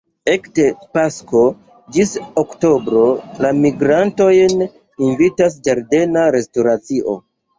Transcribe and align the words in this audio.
Ekde 0.31 0.63
pasko 0.97 1.41
ĝis 1.97 2.13
oktobro 2.43 3.03
la 3.45 3.51
migrantojn 3.59 4.65
invitas 5.09 5.59
ĝardena 5.69 6.27
restoracio. 6.37 7.17